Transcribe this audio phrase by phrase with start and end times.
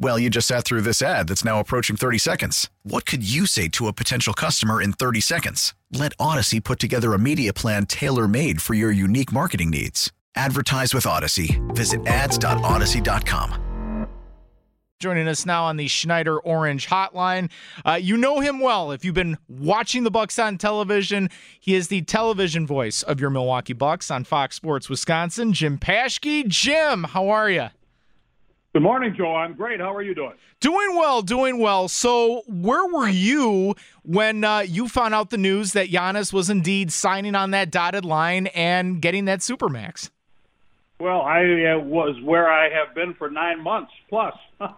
[0.00, 2.70] Well, you just sat through this ad that's now approaching 30 seconds.
[2.84, 5.74] What could you say to a potential customer in 30 seconds?
[5.92, 10.12] Let Audacy put together a media plan tailor made for your unique marketing needs.
[10.36, 11.58] Advertise with Audacy.
[11.74, 13.64] Visit ads.audacy.com.
[15.00, 17.50] Joining us now on the Schneider Orange Hotline.
[17.84, 21.30] Uh, you know him well if you've been watching the Bucks on television.
[21.58, 25.52] He is the television voice of your Milwaukee Bucks on Fox Sports Wisconsin.
[25.52, 26.46] Jim Paschke.
[26.48, 27.68] Jim, how are you?
[28.74, 29.34] Good morning, Joe.
[29.34, 29.80] I'm great.
[29.80, 30.34] How are you doing?
[30.60, 31.88] Doing well, doing well.
[31.88, 36.92] So, where were you when uh, you found out the news that Giannis was indeed
[36.92, 40.10] signing on that dotted line and getting that supermax?
[41.00, 44.34] Well, I uh, was where I have been for nine months plus,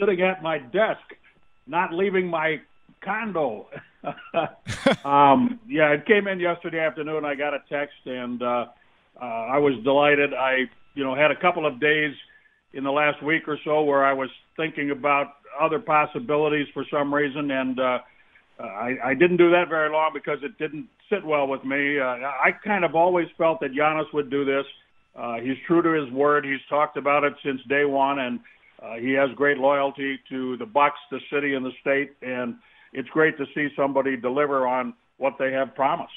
[0.00, 1.04] sitting at my desk,
[1.68, 2.60] not leaving my
[3.02, 3.68] condo.
[5.04, 7.24] um, yeah, it came in yesterday afternoon.
[7.24, 8.66] I got a text, and uh,
[9.20, 10.34] uh, I was delighted.
[10.34, 12.12] I, you know, had a couple of days
[12.76, 17.12] in the last week or so where I was thinking about other possibilities for some
[17.12, 17.98] reason, and uh,
[18.60, 21.98] I, I didn't do that very long because it didn't sit well with me.
[21.98, 24.64] Uh, I kind of always felt that Giannis would do this.
[25.14, 26.44] Uh, he's true to his word.
[26.44, 28.40] He's talked about it since day one, and
[28.82, 32.12] uh, he has great loyalty to the Bucks, the city, and the state.
[32.20, 32.56] And
[32.92, 36.12] it's great to see somebody deliver on what they have promised.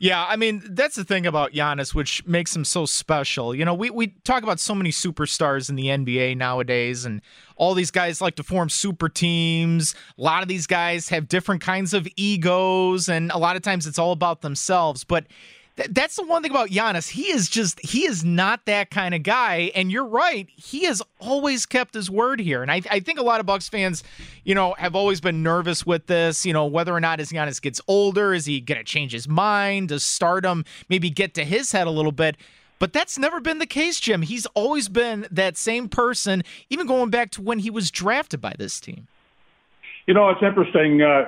[0.00, 3.52] Yeah, I mean, that's the thing about Giannis, which makes him so special.
[3.52, 7.20] You know, we, we talk about so many superstars in the NBA nowadays, and
[7.56, 9.96] all these guys like to form super teams.
[10.16, 13.88] A lot of these guys have different kinds of egos, and a lot of times
[13.88, 15.02] it's all about themselves.
[15.02, 15.26] But
[15.90, 17.08] that's the one thing about Giannis.
[17.08, 19.70] He is just he is not that kind of guy.
[19.74, 20.48] And you're right.
[20.50, 22.62] He has always kept his word here.
[22.62, 24.02] And I, I think a lot of Bucks fans,
[24.44, 26.44] you know, have always been nervous with this.
[26.44, 29.28] You know, whether or not as Giannis gets older, is he going to change his
[29.28, 29.88] mind?
[29.88, 32.36] Does stardom maybe get to his head a little bit?
[32.78, 34.22] But that's never been the case, Jim.
[34.22, 38.54] He's always been that same person, even going back to when he was drafted by
[38.56, 39.08] this team.
[40.06, 41.02] You know, it's interesting.
[41.02, 41.26] Uh,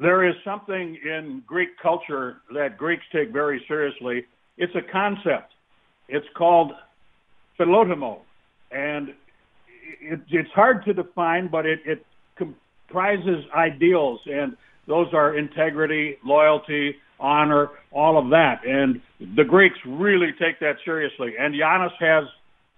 [0.00, 4.24] there is something in Greek culture that Greeks take very seriously.
[4.56, 5.52] It's a concept.
[6.08, 6.72] It's called
[7.58, 8.20] philotimo,
[8.70, 9.10] and
[10.00, 12.04] it, it's hard to define, but it, it
[12.36, 14.56] comprises ideals, and
[14.88, 18.62] those are integrity, loyalty, honor, all of that.
[18.66, 19.00] And
[19.36, 21.34] the Greeks really take that seriously.
[21.38, 22.24] And Giannis has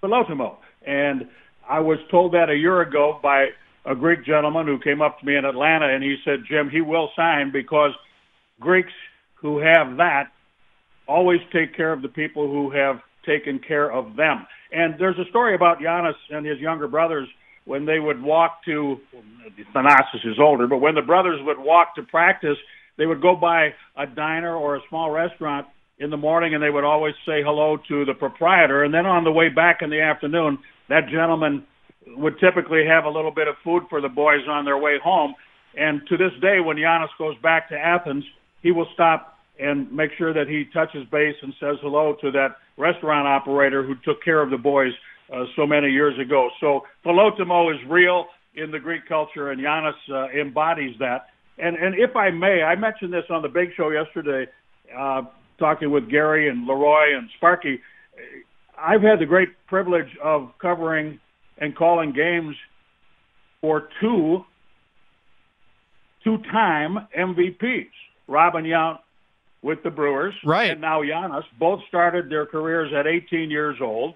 [0.03, 0.57] philotimo,
[0.87, 1.29] and
[1.69, 3.47] I was told that a year ago by
[3.85, 6.81] a Greek gentleman who came up to me in Atlanta and he said, Jim, he
[6.81, 7.91] will sign because
[8.61, 8.93] Greeks
[9.35, 10.31] who have that
[11.09, 14.47] always take care of the people who have taken care of them.
[14.71, 17.29] And there's a story about Giannis and his younger brothers
[17.65, 18.99] when they would walk to,
[19.75, 22.57] Thanasis is older, but when the brothers would walk to practice,
[22.99, 25.67] they would go by a diner or a small restaurant
[25.99, 28.85] in the morning and they would always say hello to the proprietor.
[28.85, 31.65] And then on the way back in the afternoon, that gentleman
[32.07, 35.35] would typically have a little bit of food for the boys on their way home.
[35.77, 38.25] And to this day, when Giannis goes back to Athens,
[38.63, 42.57] he will stop and make sure that he touches base and says hello to that
[42.77, 44.93] restaurant operator who took care of the boys
[45.33, 46.51] uh, so many years ago.
[46.61, 51.29] So philotimo is real in the Greek culture, and Giannis uh, embodies that.
[51.59, 54.51] And and if I may, I mentioned this on the Big Show yesterday,
[54.97, 55.23] uh,
[55.59, 57.81] talking with Gary and Leroy and Sparky.
[58.79, 61.21] I've had the great privilege of covering
[61.59, 62.57] and calling games
[63.61, 64.45] for two
[66.25, 67.91] two-time MVPs,
[68.29, 68.99] Robin Yount
[69.63, 71.45] with the Brewers, right, and now Giannis.
[71.59, 74.15] Both started their careers at 18 years old.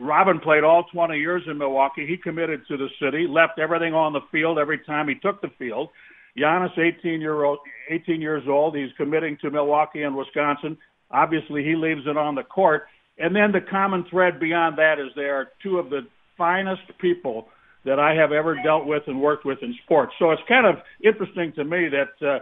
[0.00, 2.06] Robin played all 20 years in Milwaukee.
[2.06, 5.50] He committed to the city, left everything on the field every time he took the
[5.58, 5.90] field.
[6.36, 10.76] Giannis, 18 year old, 18 years old, he's committing to Milwaukee and Wisconsin.
[11.10, 12.86] Obviously, he leaves it on the court.
[13.18, 17.48] And then the common thread beyond that is they are two of the finest people
[17.84, 20.14] that I have ever dealt with and worked with in sports.
[20.18, 22.38] So it's kind of interesting to me that uh,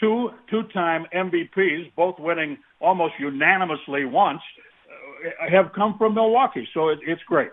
[0.00, 4.40] two two-time MVPs, both winning almost unanimously once,
[4.88, 6.68] uh, have come from Milwaukee.
[6.72, 7.50] So it, it's great.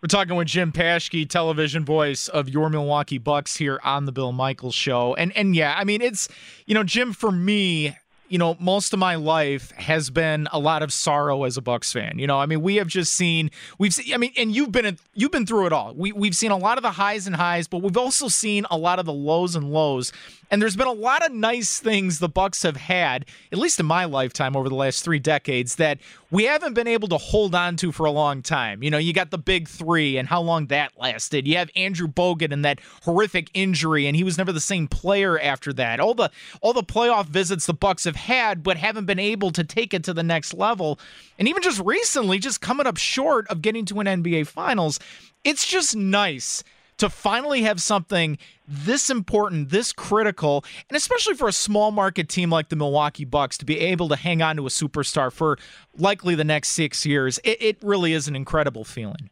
[0.00, 4.30] We're talking with Jim Paschke, television voice of your Milwaukee Bucks here on the Bill
[4.30, 5.14] Michaels show.
[5.14, 6.28] And and yeah, I mean it's
[6.66, 7.96] you know, Jim for me,
[8.28, 11.92] you know, most of my life has been a lot of sorrow as a Bucks
[11.92, 12.18] fan.
[12.18, 14.86] You know, I mean, we have just seen we've seen, I mean, and you've been
[14.86, 15.94] in, you've been through it all.
[15.94, 18.76] We we've seen a lot of the highs and highs, but we've also seen a
[18.76, 20.12] lot of the lows and lows.
[20.50, 23.86] And there's been a lot of nice things the Bucks have had, at least in
[23.86, 25.98] my lifetime over the last 3 decades that
[26.30, 28.82] we haven't been able to hold on to for a long time.
[28.82, 31.46] You know, you got the big 3 and how long that lasted.
[31.46, 35.38] You have Andrew Bogut and that horrific injury and he was never the same player
[35.38, 36.00] after that.
[36.00, 36.30] All the
[36.62, 40.04] all the playoff visits the Bucks have had but haven't been able to take it
[40.04, 40.98] to the next level.
[41.38, 44.98] And even just recently just coming up short of getting to an NBA finals.
[45.44, 46.64] It's just nice
[46.98, 52.50] to finally have something this important, this critical, and especially for a small market team
[52.50, 55.58] like the Milwaukee Bucks to be able to hang on to a superstar for
[55.96, 59.30] likely the next six years, it, it really is an incredible feeling.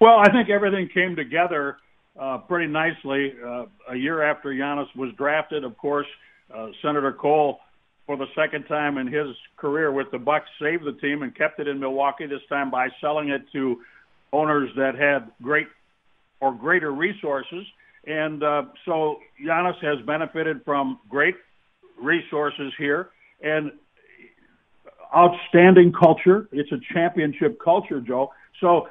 [0.00, 1.78] Well, I think everything came together
[2.18, 5.64] uh, pretty nicely uh, a year after Giannis was drafted.
[5.64, 6.06] Of course,
[6.54, 7.60] uh, Senator Kohl,
[8.06, 11.60] for the second time in his career with the Bucks, saved the team and kept
[11.60, 12.26] it in Milwaukee.
[12.26, 13.80] This time by selling it to
[14.32, 15.68] owners that had great
[16.40, 17.64] or greater resources.
[18.06, 21.34] And uh, so Giannis has benefited from great
[22.00, 23.10] resources here
[23.42, 23.72] and
[25.14, 26.48] outstanding culture.
[26.52, 28.30] It's a championship culture, Joe.
[28.60, 28.88] So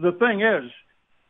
[0.00, 0.70] the thing is,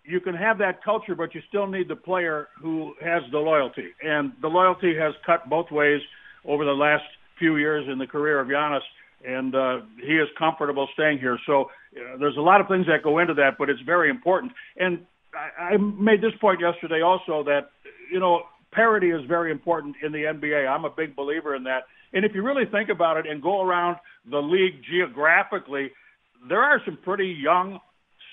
[0.04, 3.88] you can have that culture, but you still need the player who has the loyalty.
[4.02, 6.00] And the loyalty has cut both ways
[6.44, 7.04] over the last
[7.38, 8.80] few years in the career of Giannis,
[9.26, 11.38] and uh, he is comfortable staying here.
[11.46, 14.52] So uh, there's a lot of things that go into that, but it's very important.
[14.76, 15.06] And
[15.58, 17.70] I, made this point yesterday also that
[18.10, 18.42] you know
[18.72, 20.68] parity is very important in the NBA.
[20.68, 21.84] I'm a big believer in that.
[22.12, 23.96] And if you really think about it and go around
[24.30, 25.90] the league geographically,
[26.48, 27.80] there are some pretty young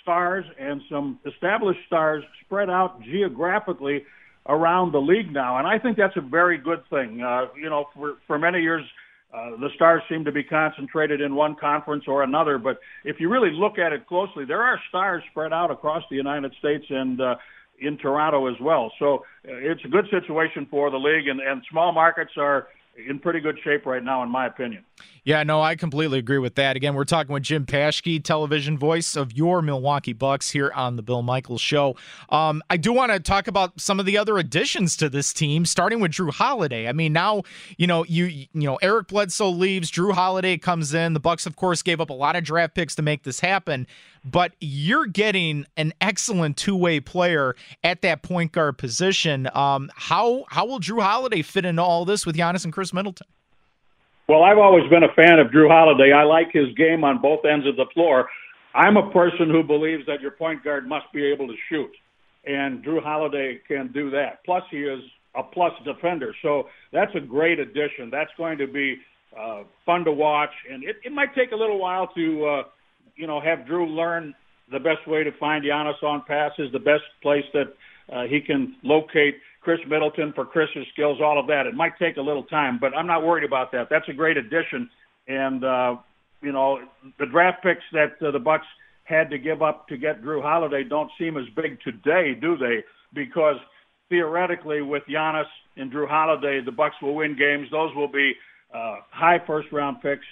[0.02, 4.04] stars and some established stars spread out geographically
[4.48, 7.22] around the league now, and I think that's a very good thing.
[7.22, 8.84] Uh, you know, for for many years
[9.34, 13.30] uh, the stars seem to be concentrated in one conference or another, but if you
[13.30, 17.20] really look at it closely, there are stars spread out across the United States and
[17.20, 17.36] uh,
[17.80, 18.92] in Toronto as well.
[19.00, 23.20] So uh, it's a good situation for the league, and, and small markets are in
[23.20, 24.86] pretty good shape right now, in my opinion.
[25.24, 26.76] Yeah, no, I completely agree with that.
[26.76, 31.02] Again, we're talking with Jim Paschke, television voice of your Milwaukee Bucks here on the
[31.02, 31.96] Bill Michaels Show.
[32.30, 35.66] Um, I do want to talk about some of the other additions to this team,
[35.66, 36.88] starting with Jrue Holiday.
[36.88, 37.44] I mean, now
[37.78, 41.14] you know you you know Eric Bledsoe leaves, Jrue Holiday comes in.
[41.14, 43.88] The Bucks, of course, gave up a lot of draft picks to make this happen,
[44.26, 49.50] but you're getting an excellent two way player at that point guard position.
[49.54, 53.28] Um, how how will Jrue Holiday fit into all this with Giannis and Khris Middleton?
[54.28, 56.14] Well, I've always been a fan of Jrue Holiday.
[56.14, 58.30] I like his game on both ends of the floor.
[58.74, 61.92] I'm a person who believes that your point guard must be able to shoot,
[62.46, 64.44] and Jrue Holiday can do that.
[64.46, 65.02] Plus, he is
[65.36, 68.10] a plus defender, so that's a great addition.
[68.10, 68.96] That's going to be
[69.38, 72.64] uh, fun to watch, and it, it might take a little while to, uh,
[73.16, 74.34] you know, have Jrue learn
[74.72, 77.74] the best way to find Giannis on passes, the best place that
[78.12, 81.66] uh, he can locate Khris Middleton for Khris's skills, all of that.
[81.68, 83.88] It might take a little time, but I'm not worried about that.
[83.90, 84.90] That's a great addition,
[85.28, 85.96] and uh,
[86.42, 86.80] you know
[87.20, 88.68] the draft picks that uh, the Bucks
[89.06, 92.84] had to give up to get Jrue Holiday don't seem as big today, do they?
[93.14, 93.58] Because
[94.10, 95.46] theoretically, with Giannis
[95.78, 97.68] and Jrue Holiday, the Bucks will win games.
[97.72, 98.34] Those will be
[98.74, 100.26] uh, high first round picks,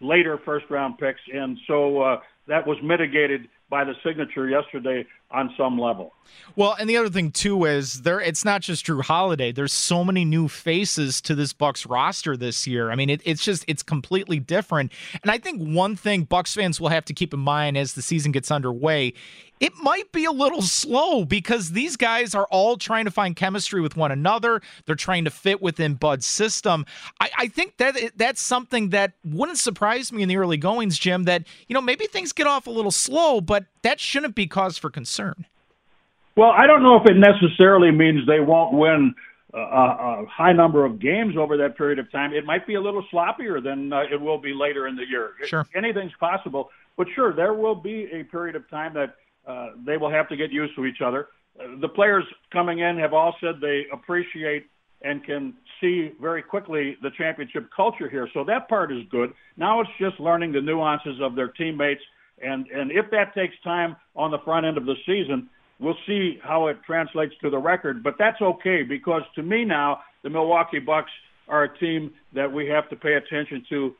[0.00, 5.54] later first round picks, and so uh, that was mitigated by the signature yesterday on
[5.56, 6.14] some level.
[6.56, 9.52] Well, and the other thing too is there it's not just Jrue Holiday.
[9.52, 12.90] There's so many new faces to this Bucks roster this year.
[12.90, 14.92] I mean, it, it's just it's completely different.
[15.22, 18.02] And I think one thing Bucks fans will have to keep in mind as the
[18.02, 19.14] season gets underway
[19.60, 23.82] it might be a little slow because these guys are all trying to find chemistry
[23.82, 24.62] with one another.
[24.86, 26.86] They're trying to fit within Bud's system.
[27.20, 31.24] I, I, think that that's something that wouldn't surprise me in the early goings, Jim.
[31.24, 34.78] That you know maybe things get off a little slow, but that shouldn't be cause
[34.78, 35.46] for concern.
[36.36, 39.14] Well, I don't know if it necessarily means they won't win
[39.52, 42.32] a, a high number of games over that period of time.
[42.32, 45.32] It might be a little sloppier than uh, it will be later in the year.
[45.44, 49.96] Sure, anything's possible, but sure, there will be a period of time that uh, they
[49.96, 51.28] will have to get used to each other.
[51.58, 54.66] Uh, the players coming in have all said they appreciate
[55.02, 58.28] and can see very quickly the championship culture here.
[58.34, 59.32] So that part is good.
[59.56, 62.02] Now it's just learning the nuances of their teammates.
[62.42, 66.38] And, and if that takes time on the front end of the season, we'll see
[66.42, 68.02] how it translates to the record.
[68.02, 71.10] But that's okay because to me now, the Milwaukee Bucks
[71.48, 73.94] are a team that we have to pay attention to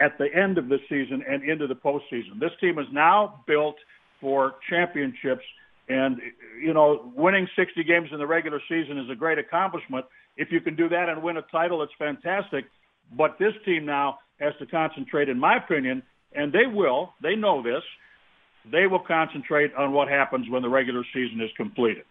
[0.00, 2.38] at the end of the season and into the postseason.
[2.40, 3.76] This team is now built–
[4.20, 5.44] for championships.
[5.88, 6.20] And
[6.60, 10.04] you know, winning 60 games in the regular season is a great accomplishment.
[10.36, 12.64] If you can do that and win a title, it's fantastic.
[13.16, 16.02] But this team now has to concentrate, in my opinion,
[16.34, 17.12] and they will.
[17.22, 17.82] They know this.
[18.70, 22.04] They will concentrate on what happens when the regular season is completed.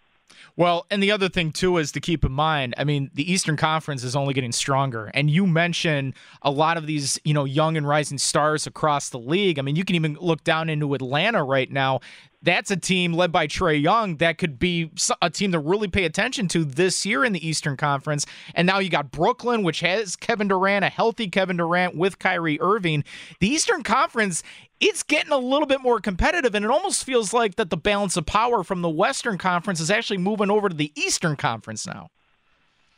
[0.56, 2.74] Well, and the other thing too is to keep in mind.
[2.78, 6.88] I mean, the Eastern Conference is only getting stronger, and you mentioned a lot of
[6.88, 9.60] these, you know, young and rising stars across the league.
[9.60, 12.00] I mean, you can even look down into Atlanta right now.
[12.46, 16.06] That's a team led by Trae Young that could be a team to really pay
[16.06, 18.28] attention to this year in the Eastern Conference.
[18.54, 22.62] And now you got Brooklyn, which has Kevin Durant, a healthy Kevin Durant with Kyrie
[22.62, 23.04] Irving.
[23.40, 24.44] The Eastern Conference
[24.82, 28.18] it's getting a little bit more competitive, and it almost feels like that the balance
[28.18, 32.10] of power from the Western Conference is actually moving over to the Eastern Conference now.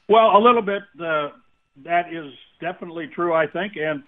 [0.10, 0.82] Well, a little bit.
[1.00, 1.30] Uh,
[1.86, 4.04] that is definitely true, I think, and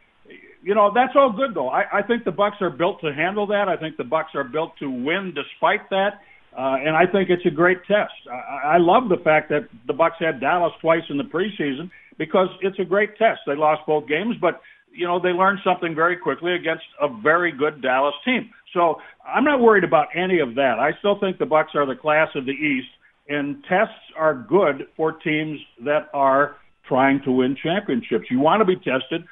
[0.62, 1.70] you know that's all good though.
[1.70, 3.68] I, I think the Bucks are built to handle that.
[3.68, 6.22] I think the Bucks are built to win despite that,
[6.58, 8.14] uh, and I think it's a great test.
[8.32, 12.48] I, I love the fact that the Bucks had Dallas twice in the preseason because
[12.62, 13.40] it's a great test.
[13.48, 17.52] They lost both games, but you know, they learned something very quickly against a very
[17.52, 18.50] good Dallas team.
[18.74, 18.96] So
[19.26, 20.78] I'm not worried about any of that.
[20.80, 22.90] I still think the Bucks are the class of the East,
[23.28, 26.58] and tests are good for teams that are
[26.88, 28.26] trying to win championships.
[28.30, 29.24] You want to be tested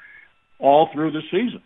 [0.59, 1.61] all through the season.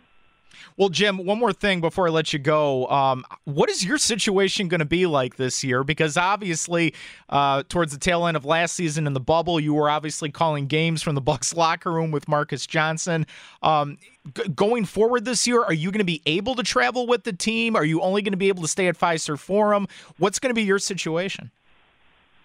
[0.76, 2.86] Well, Jim, one more thing before I let you go.
[2.86, 5.84] Um, what is your situation going to be like this year?
[5.84, 6.94] Because obviously,
[7.28, 10.66] uh, towards the tail end of last season in the bubble, you were obviously calling
[10.66, 13.26] games from the Bucks locker room with Marques Johnson.
[13.62, 13.98] Um,
[14.34, 17.32] g- going forward this year, are you going to be able to travel with the
[17.32, 17.76] team?
[17.76, 19.86] Are you only going to be able to stay at Fiserv Forum?
[20.18, 21.50] What's going to be your situation?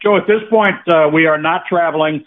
[0.02, 2.24] Joe, at this point, uh, we are not traveling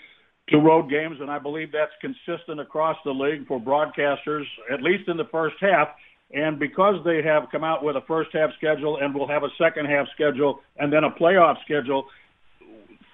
[0.50, 5.09] to road games, and I believe that's consistent across the league for broadcasters, at least
[5.09, 5.88] in the first half.
[6.33, 9.49] And because they have come out with a first half schedule and will have a
[9.59, 12.07] second half schedule and then a playoff schedule,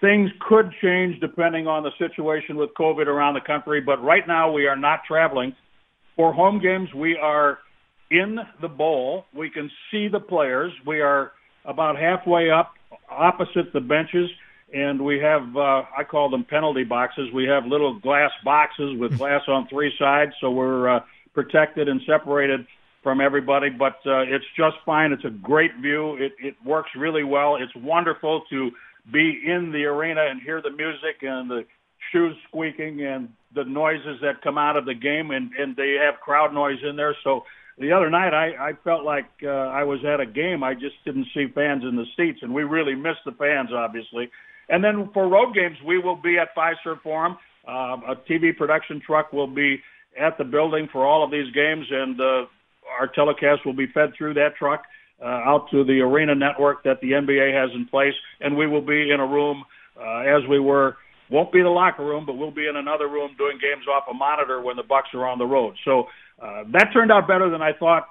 [0.01, 3.81] things could change depending on the situation with COVID around the country.
[3.81, 5.55] But right now, we are not traveling.
[6.15, 7.59] For home games, we are
[8.11, 9.25] in the bowl.
[9.35, 10.73] We can see the players.
[10.87, 11.33] We are
[11.65, 12.73] about halfway up
[13.11, 14.31] opposite the benches
[14.73, 17.29] and we have uh, I call them penalty boxes.
[17.33, 21.01] We have little glass boxes with glass on three sides, so we're uh,
[21.35, 22.67] protected and separated
[23.03, 23.71] from everybody.
[23.71, 25.13] But uh, it's just fine.
[25.13, 26.17] It's a great view.
[26.17, 27.57] It, it works really well.
[27.57, 28.71] It's wonderful to
[29.13, 31.65] be in the arena and hear the music and the
[32.13, 36.21] shoes squeaking and the noises that come out of the game, and, and they have
[36.21, 37.17] crowd noise in there.
[37.25, 37.45] So
[37.79, 40.63] the other night, I, I felt like uh, I was at a game.
[40.63, 44.31] I just didn't see fans in the seats, and we really missed the fans, obviously.
[44.69, 47.37] And then for road games, we will be at Fiserv Forum.
[47.67, 49.81] Uh, a TV production truck will be
[50.21, 52.47] at the building for all of these games, and uh,
[52.99, 54.83] our telecast will be fed through that truck
[55.23, 58.15] uh, out to the arena network that the NBA has in place.
[58.41, 59.65] And we will be in a room
[59.99, 60.97] uh, as we were.
[61.29, 64.15] Won't be the locker room, but we'll be in another room doing games off a
[64.15, 65.75] monitor when the Bucks are on the road.
[65.85, 66.05] So
[66.41, 68.07] uh, that turned out better than I thought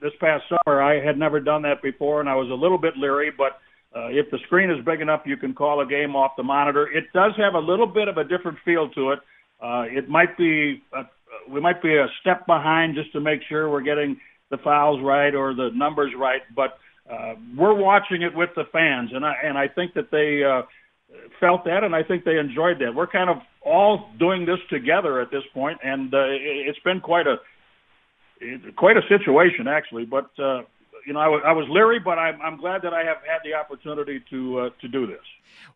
[0.00, 0.80] this past summer.
[0.80, 3.58] I had never done that before, and I was a little bit leery, but
[3.94, 6.86] uh, if the screen is big enough, you can call a game off the monitor.
[6.90, 9.18] It does have a little bit of a different feel to it.
[9.60, 11.02] Uh, it might be a,
[11.50, 14.20] we might be a step behind just to make sure we're getting
[14.50, 16.78] the fouls right or the numbers right, but
[17.10, 20.62] uh, we're watching it with the fans, and I and I think that they uh,
[21.40, 22.94] felt that, and I think they enjoyed that.
[22.94, 27.26] We're kind of all doing this together at this point, and uh, it's been quite
[27.26, 27.36] a
[28.76, 30.04] quite a situation actually.
[30.04, 30.62] But uh,
[31.06, 33.40] you know, I was, I was leery, but I'm, I'm glad that I have had
[33.44, 35.20] the opportunity to uh, to do this.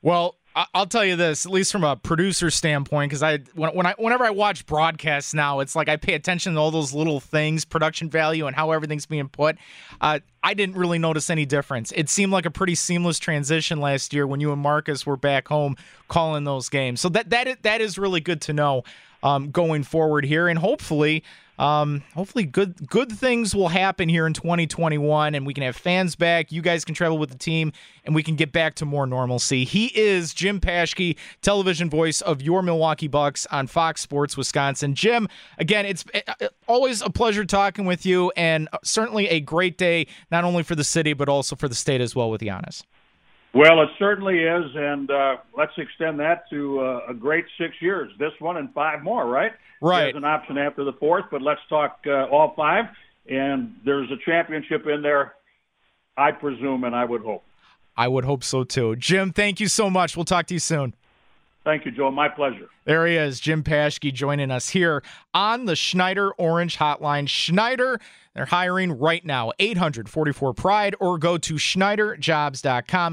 [0.02, 0.37] Well,
[0.73, 3.95] I'll tell you this, at least from a producer standpoint, because I when, when I
[3.99, 7.64] whenever I watch broadcasts now, it's like I pay attention to all those little things,
[7.64, 9.57] production value, and how everything's being put.
[10.00, 11.90] Uh, I didn't really notice any difference.
[11.97, 15.49] It seemed like a pretty seamless transition last year when you and Marques were back
[15.49, 15.76] home
[16.07, 17.00] calling those games.
[17.00, 18.85] So that that that is really good to know
[19.25, 21.25] um, going forward here, and hopefully
[21.58, 26.16] um, hopefully good good things will happen here in 2021 and we can have fans
[26.16, 26.50] back.
[26.50, 27.73] You guys can travel with the team
[28.04, 29.64] and we can get back to more normalcy.
[29.64, 34.94] He is jim paschke television voice of your milwaukee bucks on fox sports wisconsin.
[34.94, 39.78] Jim again it's eh, eh, always a pleasure talking with you and certainly a great
[39.78, 42.82] day not only for the city but also for the state as well with Giannis.
[43.54, 48.11] Well, it certainly is, and uh, let's extend that to uh, a great six years.
[48.18, 49.52] This one and five more, right?
[49.80, 50.04] Right.
[50.04, 52.87] There's an option after the fourth, but let's talk uh, all five.
[53.28, 55.34] And there's a championship in there,
[56.16, 57.44] I presume, and I would hope.
[57.96, 58.96] I would hope so too.
[58.96, 60.16] Jim, thank you so much.
[60.16, 60.94] We'll talk to you soon.
[61.62, 62.11] Thank you, Joe.
[62.11, 62.68] My pleasure.
[62.84, 67.28] There he is, Jim Paschke joining us here on the Schneider Orange Hotline.
[67.28, 68.00] Schneider,
[68.34, 73.12] they're hiring right now, 844 Pride, or go to SchneiderJobs.com.